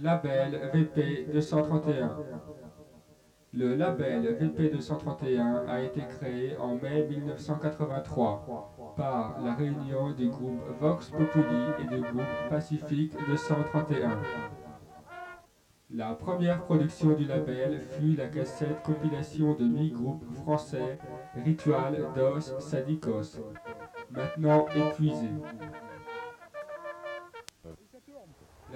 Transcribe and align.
Label 0.00 0.60
VP 0.72 1.26
231. 1.32 2.16
Le 3.52 3.74
label 3.74 4.36
VP 4.38 4.70
231 4.70 5.64
a 5.66 5.80
été 5.80 6.02
créé 6.02 6.56
en 6.56 6.76
mai 6.76 7.04
1983 7.08 8.94
par 8.96 9.40
la 9.42 9.54
réunion 9.54 10.12
du 10.12 10.28
groupe 10.28 10.60
Vox 10.80 11.10
Populi 11.10 11.42
et 11.80 11.84
du 11.92 12.00
groupe 12.00 12.22
Pacifique 12.48 13.14
231. 13.26 14.20
La 15.90 16.12
première 16.14 16.62
production 16.62 17.14
du 17.14 17.24
label 17.24 17.80
fut 17.80 18.14
la 18.14 18.28
cassette 18.28 18.82
compilation 18.84 19.54
de 19.54 19.64
huit 19.64 19.90
groupes 19.90 20.24
français 20.42 20.98
Ritual 21.44 22.06
dos 22.14 22.40
Sadikos, 22.60 23.40
maintenant 24.10 24.66
épuisé. 24.68 25.30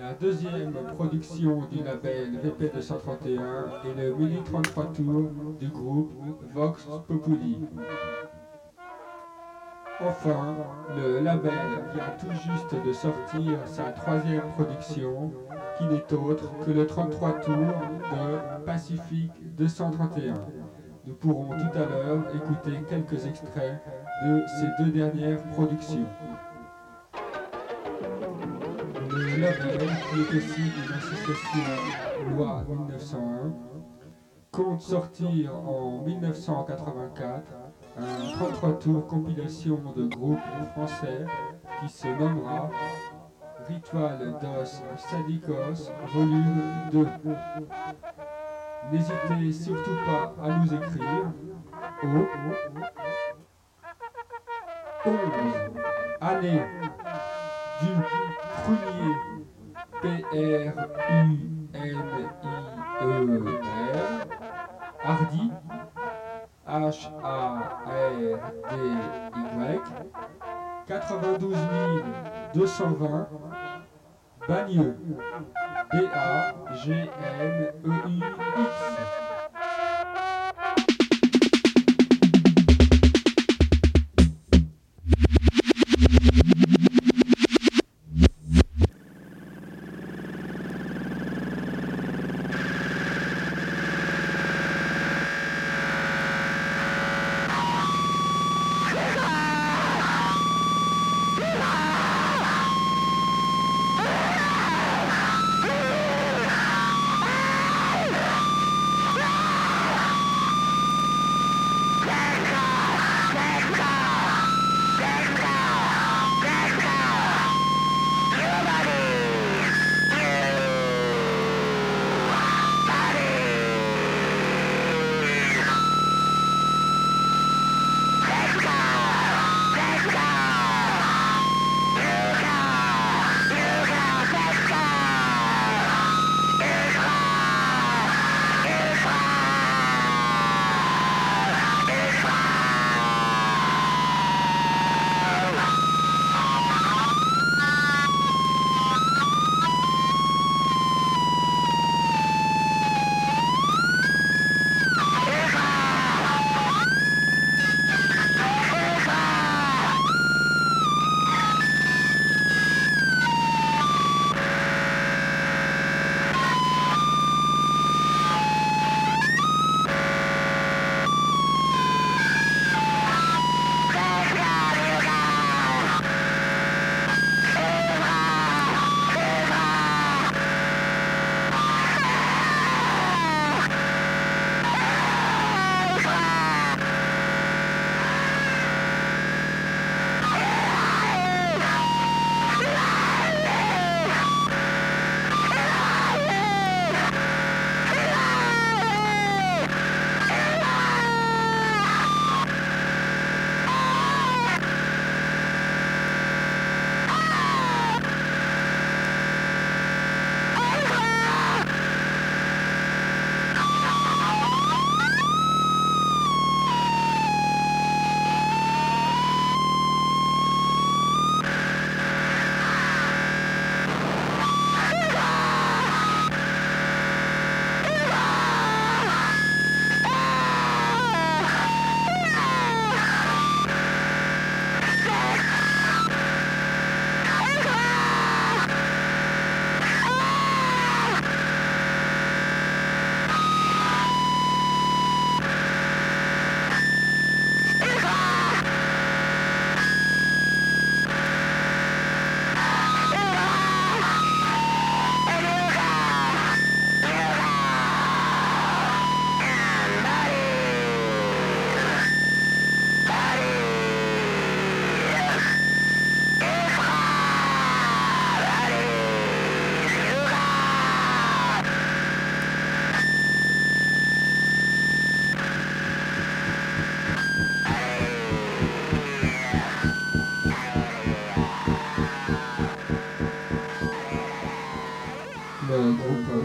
La 0.02 0.14
deuxième 0.14 0.72
production 0.96 1.62
du 1.70 1.80
label 1.84 2.32
VP231 2.42 3.86
est 3.86 4.02
le 4.02 4.14
Mini 4.16 4.42
33 4.44 4.86
tours 4.86 5.30
du 5.60 5.68
groupe 5.68 6.10
Vox 6.52 6.88
Populi. 7.06 7.60
Enfin, 10.00 10.56
le 10.96 11.20
label 11.20 11.52
vient 11.94 12.16
tout 12.18 12.32
juste 12.32 12.84
de 12.84 12.92
sortir 12.92 13.60
sa 13.64 13.92
troisième 13.92 14.42
production, 14.56 15.30
qui 15.78 15.84
n'est 15.84 16.12
autre 16.12 16.50
que 16.66 16.72
le 16.72 16.84
33 16.84 17.32
tours 17.40 17.54
de 17.54 18.64
Pacifique 18.66 19.30
231. 19.56 20.34
Nous 21.06 21.14
pourrons 21.14 21.50
tout 21.50 21.78
à 21.78 21.86
l'heure 21.86 22.24
écouter 22.34 22.82
quelques 22.88 23.24
extraits 23.24 23.80
de 24.24 24.42
ces 24.48 24.82
deux 24.82 24.90
dernières 24.90 25.44
productions. 25.50 26.06
Qui 29.42 29.48
est 29.48 30.36
aussi 30.36 30.60
une 30.60 30.92
association 30.94 32.36
loi 32.36 32.64
1901, 32.68 33.52
compte 34.52 34.80
sortir 34.80 35.52
en 35.52 36.00
1984 36.02 37.42
un 37.98 38.36
33 38.36 38.78
tours 38.78 39.06
compilation 39.08 39.80
de 39.96 40.06
groupes 40.06 40.38
français 40.74 41.24
qui 41.80 41.88
se 41.88 42.06
nommera 42.06 42.70
Ritual 43.66 44.38
dos 44.40 44.64
Sadikos, 44.96 45.90
volume 46.14 46.62
2. 46.92 47.08
N'hésitez 48.92 49.52
surtout 49.52 49.96
pas 50.06 50.34
à 50.40 50.56
nous 50.56 50.72
écrire 50.72 51.32
au 52.04 52.06
11 55.04 55.16
année 56.20 56.62
du 57.80 57.88
1er 57.88 59.31
P-R-U-M-I-E-R, 60.02 60.74
Hardy, 64.98 65.46
H-A-R-D-Y, 66.66 67.52
92 70.88 71.54
220, 72.52 73.26
Bagneux, 74.48 74.96
B-A-G-N-E-U-X. 75.92 76.42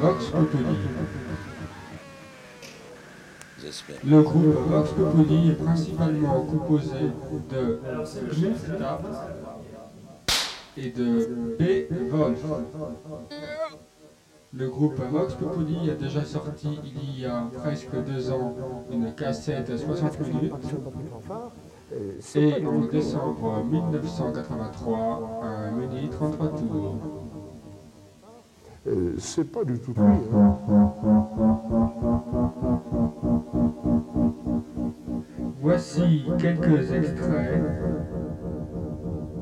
Vox 0.01 0.25
Populi. 0.27 0.77
Le 4.05 4.21
groupe 4.21 4.55
Vox 4.69 4.91
Populi 4.91 5.49
est 5.49 5.63
principalement 5.63 6.41
composé 6.45 7.11
de 7.49 7.81
Glusta 8.29 8.99
et 10.77 10.91
de 10.91 11.55
B. 11.59 11.63
Wolf. 12.09 12.39
Le 14.53 14.69
groupe 14.69 15.01
Vox 15.11 15.33
Populi 15.33 15.89
a 15.89 15.95
déjà 15.95 16.23
sorti 16.23 16.79
il 16.85 17.19
y 17.19 17.25
a 17.25 17.49
presque 17.53 17.95
deux 18.05 18.31
ans 18.31 18.55
une 18.89 19.13
cassette 19.13 19.69
à 19.69 19.77
60 19.77 20.19
minutes 20.21 20.53
et 22.35 22.65
en 22.65 22.79
décembre 22.85 23.63
1983 23.65 25.41
un 25.43 25.71
mini 25.71 26.09
33 26.09 26.47
tours. 26.49 27.26
Euh, 28.87 29.15
c'est 29.17 29.51
pas 29.51 29.65
du 29.65 29.77
tout 29.79 29.93
lui. 29.93 30.01
Hein. 30.33 30.57
Voici 35.59 36.25
quelques 36.39 36.93
extraits 36.93 37.63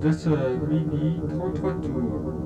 de 0.02 0.12
ce 0.12 0.30
mini 0.68 1.22
33 1.30 1.74
tours. 1.74 2.46